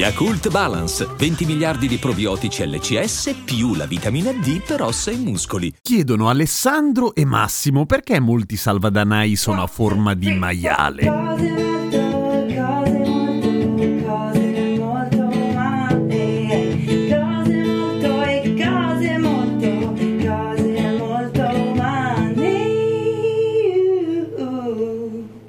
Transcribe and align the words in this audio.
Yakult 0.00 0.48
Balance, 0.48 1.06
20 1.14 1.44
miliardi 1.44 1.86
di 1.86 1.98
probiotici 1.98 2.66
LCS 2.66 3.42
più 3.44 3.74
la 3.74 3.84
vitamina 3.84 4.32
D 4.32 4.62
per 4.62 4.80
ossa 4.80 5.10
e 5.10 5.16
muscoli. 5.16 5.74
Chiedono 5.82 6.30
Alessandro 6.30 7.14
e 7.14 7.26
Massimo 7.26 7.84
perché 7.84 8.18
molti 8.18 8.56
salvadanai 8.56 9.36
sono 9.36 9.62
a 9.62 9.66
forma 9.66 10.14
di 10.14 10.32
maiale. 10.32 11.69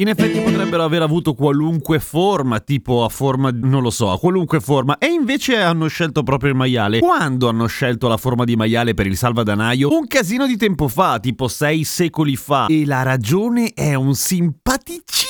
In 0.01 0.07
effetti 0.07 0.39
potrebbero 0.39 0.83
aver 0.83 1.03
avuto 1.03 1.35
qualunque 1.35 1.99
forma, 1.99 2.59
tipo 2.59 3.03
a 3.03 3.09
forma, 3.09 3.51
non 3.53 3.83
lo 3.83 3.91
so, 3.91 4.09
a 4.09 4.17
qualunque 4.17 4.59
forma, 4.59 4.97
e 4.97 5.05
invece 5.05 5.57
hanno 5.57 5.85
scelto 5.85 6.23
proprio 6.23 6.49
il 6.49 6.55
maiale. 6.55 6.97
Quando 6.97 7.47
hanno 7.47 7.67
scelto 7.67 8.07
la 8.07 8.17
forma 8.17 8.43
di 8.43 8.55
maiale 8.55 8.95
per 8.95 9.05
il 9.05 9.15
salvadanaio? 9.15 9.95
Un 9.95 10.07
casino 10.07 10.47
di 10.47 10.57
tempo 10.57 10.87
fa, 10.87 11.19
tipo 11.19 11.47
sei 11.47 11.83
secoli 11.83 12.35
fa. 12.35 12.65
E 12.65 12.83
la 12.83 13.03
ragione 13.03 13.73
è 13.75 13.93
un 13.93 14.15
simpaticissimo 14.15 15.20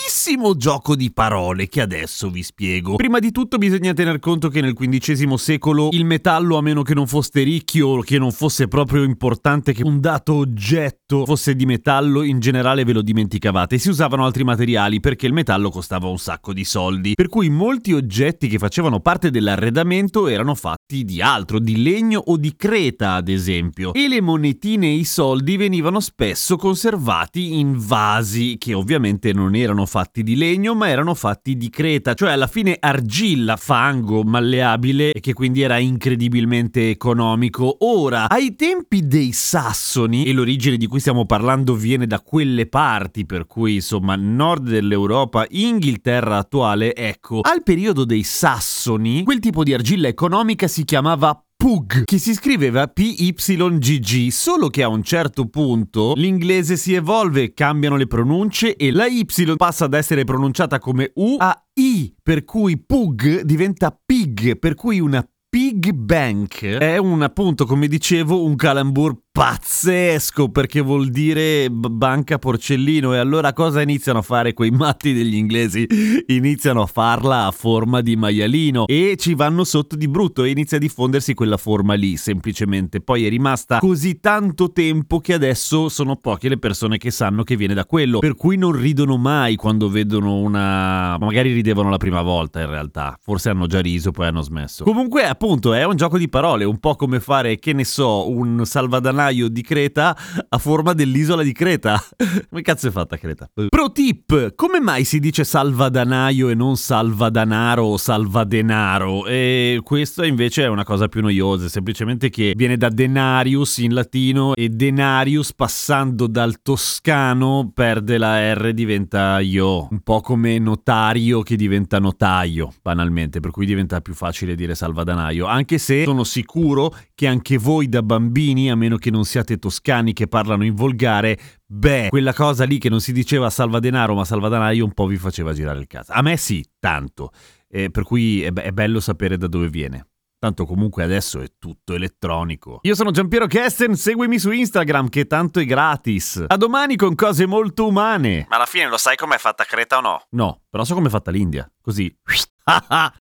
gioco 0.58 0.96
di 0.96 1.12
parole 1.12 1.70
che 1.70 1.80
adesso 1.80 2.30
vi 2.30 2.44
spiego. 2.44 2.98
Prima 2.98 3.20
di 3.20 3.32
tutto 3.32 3.58
bisogna 3.58 3.94
tener 3.94 4.20
conto 4.20 4.50
che 4.50 4.60
nel 4.60 4.74
XV 4.74 5.34
secolo 5.36 5.88
il 5.92 6.04
metallo, 6.04 6.58
a 6.58 6.62
meno 6.62 6.82
che 6.82 6.94
non 6.94 7.08
foste 7.08 7.44
ricchi 7.44 7.80
o 7.80 8.02
che 8.02 8.18
non 8.20 8.32
fosse 8.32 8.68
proprio 8.68 9.04
importante 9.04 9.72
che 9.74 9.84
un 9.84 10.02
dato 10.02 10.34
oggetto 10.34 11.26
fosse 11.26 11.56
di 11.56 11.66
metallo, 11.66 12.24
in 12.24 12.40
generale 12.40 12.84
ve 12.84 12.92
lo 12.92 13.02
dimenticavate. 13.02 13.78
Si 13.78 13.88
usavano 13.88 14.26
altri 14.26 14.44
materiali 14.44 15.00
perché 15.00 15.28
il 15.28 15.34
metallo 15.34 15.70
costava 15.70 16.08
un 16.08 16.18
sacco 16.20 16.52
di 16.52 16.66
soldi. 16.66 17.14
Per 17.14 17.30
cui 17.30 17.50
molti 17.50 17.94
oggetti 17.94 18.50
che 18.50 18.58
facevano 18.58 19.00
parte 19.00 19.32
dell'arredamento 19.32 20.28
erano 20.28 20.56
fatti 20.56 21.06
di 21.06 21.22
altro, 21.22 21.58
di 21.58 21.82
legno 21.82 22.22
o 22.26 22.36
di 22.36 22.56
creta, 22.58 23.14
ad 23.14 23.30
esempio. 23.30 23.94
E 23.94 24.10
le 24.10 24.20
monetine 24.20 24.88
e 24.88 24.96
i 24.96 25.06
soldi 25.06 25.56
venivano 25.56 26.02
spesso 26.02 26.58
conservati 26.58 27.58
in 27.58 27.76
vasi 27.78 28.58
che 28.60 28.74
ovviamente 28.74 29.32
non 29.32 29.56
erano 29.56 29.86
fatti 29.86 30.00
di 30.12 30.36
legno, 30.36 30.74
ma 30.74 30.90
erano 30.90 31.14
fatti 31.14 31.56
di 31.56 31.70
creta, 31.70 32.14
cioè 32.14 32.32
alla 32.32 32.48
fine 32.48 32.78
argilla, 32.80 33.56
fango 33.56 34.24
malleabile 34.24 35.12
e 35.12 35.20
che 35.20 35.34
quindi 35.34 35.62
era 35.62 35.78
incredibilmente 35.78 36.90
economico. 36.90 37.78
Ora, 37.82 38.30
ai 38.30 38.56
tempi 38.56 39.08
dei 39.08 39.32
Sassoni, 39.32 40.26
e 40.26 40.34
l'origine 40.34 40.78
di 40.78 40.88
cui 40.88 41.00
stiamo 41.00 41.26
parlando 41.26 41.76
viene 41.76 42.08
da 42.08 42.20
quelle 42.20 42.68
parti, 42.68 43.26
per 43.26 43.46
cui 43.46 43.76
insomma 43.76 44.16
nord 44.16 44.70
dell'Europa, 44.70 45.46
Inghilterra 45.50 46.38
attuale, 46.38 46.96
ecco, 46.96 47.42
al 47.42 47.64
periodo 47.64 48.06
dei 48.06 48.24
Sassoni, 48.24 49.24
quel 49.24 49.40
tipo 49.40 49.64
di 49.64 49.74
argilla 49.74 50.08
economica 50.08 50.68
si 50.68 50.84
chiamava 50.84 51.46
Pug, 51.62 52.06
che 52.06 52.18
si 52.18 52.34
scriveva 52.34 52.88
PYGG, 52.88 54.30
solo 54.32 54.70
che 54.70 54.82
a 54.82 54.88
un 54.88 55.04
certo 55.04 55.48
punto 55.48 56.14
l'inglese 56.16 56.76
si 56.76 56.96
evolve, 56.96 57.54
cambiano 57.54 57.98
le 57.98 58.08
pronunce 58.08 58.76
e 58.76 58.92
la 58.92 59.06
Y 59.06 59.28
passa 59.58 59.86
ad 59.86 59.94
essere 59.94 60.24
pronunciata 60.24 60.80
come 60.80 61.12
U 61.14 61.36
a 61.38 61.56
I, 61.74 62.16
per 62.24 62.46
cui 62.46 62.84
Pug 62.84 63.42
diventa 63.42 63.96
Pig, 64.04 64.58
per 64.58 64.74
cui 64.74 65.00
una 65.00 65.24
Pig 65.52 65.92
Bank 65.92 66.64
è 66.64 66.98
un 66.98 67.22
appunto, 67.22 67.66
come 67.66 67.88
dicevo, 67.88 68.44
un 68.44 68.56
calambur 68.56 69.16
pazzesco 69.34 70.50
perché 70.50 70.82
vuol 70.82 71.10
dire 71.10 71.70
banca 71.70 72.38
porcellino 72.38 73.14
e 73.14 73.18
allora 73.18 73.54
cosa 73.54 73.82
iniziano 73.82 74.20
a 74.20 74.22
fare 74.22 74.54
quei 74.54 74.72
matti 74.72 75.14
degli 75.14 75.36
inglesi? 75.36 75.88
Iniziano 76.28 76.82
a 76.82 76.86
farla 76.86 77.46
a 77.46 77.52
forma 77.52 78.02
di 78.02 78.18
maialino 78.18 78.86
e 78.88 79.16
ci 79.18 79.34
vanno 79.34 79.64
sotto 79.64 79.96
di 79.96 80.10
brutto 80.10 80.44
e 80.44 80.50
inizia 80.50 80.76
a 80.76 80.80
diffondersi 80.82 81.34
quella 81.34 81.56
forma 81.56 81.94
lì 81.94 82.18
semplicemente. 82.18 83.00
Poi 83.00 83.26
è 83.26 83.30
rimasta 83.30 83.80
così 83.80 84.20
tanto 84.20 84.74
tempo 84.74 85.20
che 85.20 85.34
adesso 85.34 85.88
sono 85.88 86.18
poche 86.18 86.50
le 86.50 86.58
persone 86.58 86.98
che 86.98 87.10
sanno 87.10 87.44
che 87.44 87.56
viene 87.56 87.74
da 87.74 87.86
quello, 87.86 88.20
per 88.20 88.36
cui 88.36 88.58
non 88.58 88.74
ridono 88.74 89.16
mai 89.16 89.56
quando 89.56 89.90
vedono 89.90 90.40
una... 90.40 91.18
magari 91.18 91.54
ridevano 91.54 91.90
la 91.90 91.98
prima 91.98 92.22
volta 92.22 92.60
in 92.60 92.70
realtà, 92.70 93.18
forse 93.22 93.50
hanno 93.50 93.68
già 93.68 93.80
riso 93.80 94.12
poi 94.12 94.28
hanno 94.28 94.42
smesso. 94.42 94.84
Comunque 94.84 95.26
appunto 95.26 95.74
è 95.74 95.86
un 95.86 95.96
gioco 95.96 96.18
di 96.18 96.28
parole, 96.28 96.66
un 96.66 96.80
po' 96.80 96.96
come 96.96 97.22
fare, 97.22 97.60
che 97.60 97.72
ne 97.72 97.86
so, 97.86 98.30
un 98.30 98.66
salvadanaio 98.66 99.20
di 99.30 99.62
Creta 99.62 100.18
a 100.50 100.58
forma 100.58 100.94
dell'isola 100.94 101.44
di 101.44 101.52
Creta. 101.52 102.02
Come 102.50 102.62
cazzo 102.62 102.88
è 102.88 102.92
fatta 102.92 103.18
Creta? 103.18 103.50
Pro 103.70 103.92
tip, 103.92 104.56
come 104.56 104.80
mai 104.80 105.04
si 105.04 105.20
dice 105.20 105.44
salvadanaio 105.44 106.50
e 106.50 106.56
non 106.56 106.76
salvadanaro 106.76 107.84
o 107.84 107.98
salvadenaro? 107.98 109.26
E 109.26 109.80
questo 109.84 110.24
invece 110.24 110.64
è 110.64 110.68
una 110.68 110.84
cosa 110.84 111.08
più 111.08 111.22
noiosa, 111.22 111.68
semplicemente 111.68 112.30
che 112.30 112.54
viene 112.56 112.78
da 112.78 112.90
denarius 112.90 113.78
in 113.80 113.94
latino 113.94 114.54
e 114.56 114.70
denarius 114.70 115.54
passando 115.54 116.28
dal 116.28 116.62
toscano 116.62 117.72
perde 117.74 118.18
la 118.18 118.54
R 118.54 118.72
diventa 118.74 119.40
io, 119.40 119.88
un 119.90 120.00
po' 120.02 120.22
come 120.22 120.58
notario 120.60 121.42
che 121.42 121.56
diventa 121.56 122.00
notaio, 122.00 122.74
banalmente, 122.82 123.40
per 123.40 123.52
cui 123.52 123.66
diventa 123.66 124.02
più 124.02 124.14
facile 124.14 124.56
dire 124.56 124.76
salvadanaio, 124.76 125.46
anche 125.46 125.78
se 125.78 126.04
sono 126.04 126.24
sicuro 126.24 126.94
che 127.14 127.28
anche 127.28 127.58
voi 127.58 127.90
da 127.90 128.02
bambini, 128.02 128.72
a 128.72 128.76
meno 128.76 128.98
che 129.12 129.18
non 129.18 129.26
siate 129.26 129.58
toscani 129.60 130.14
che 130.14 130.28
parlano 130.28 130.64
in 130.64 130.74
volgare, 130.74 131.38
beh, 131.66 132.08
quella 132.10 132.34
cosa 132.34 132.64
lì 132.64 132.78
che 132.80 132.90
non 132.90 133.02
si 133.02 133.12
diceva 133.12 133.50
salvadenaro 133.50 134.16
ma 134.16 134.24
salvadanaio 134.24 134.86
un 134.86 134.94
po' 134.94 135.06
vi 135.06 135.18
faceva 135.18 135.52
girare 135.54 135.80
il 135.80 135.88
cazzo. 135.88 136.14
A 136.14 136.22
me 136.22 136.38
sì, 136.38 136.66
tanto. 136.80 137.32
Eh, 137.68 137.92
per 137.92 138.04
cui 138.04 138.42
è, 138.42 138.52
be- 138.52 138.64
è 138.64 138.72
bello 138.72 139.00
sapere 139.00 139.38
da 139.38 139.48
dove 139.48 139.68
viene. 139.68 140.08
Tanto 140.40 140.66
comunque 140.66 141.04
adesso 141.04 141.40
è 141.40 141.52
tutto 141.60 141.94
elettronico. 141.94 142.80
Io 142.82 142.96
sono 142.96 143.12
Giampiero 143.12 143.46
Kesten, 143.46 143.96
seguimi 143.96 144.40
su 144.40 144.50
Instagram 144.50 145.10
che 145.10 145.28
tanto 145.28 145.60
è 145.60 145.66
gratis. 145.66 146.44
A 146.48 146.58
domani 146.58 146.96
con 146.96 147.14
cose 147.14 147.46
molto 147.46 147.86
umane. 147.88 148.48
Ma 148.50 148.56
alla 148.56 148.66
fine 148.66 148.90
lo 148.90 148.98
sai 148.98 149.16
com'è 149.16 149.38
fatta 149.38 149.66
Creta 149.66 149.98
o 149.98 150.02
no? 150.02 150.22
No, 150.32 150.62
però 150.68 150.84
so 150.84 150.96
com'è 150.96 151.10
fatta 151.10 151.30
l'India. 151.30 151.72
Così. 151.80 152.12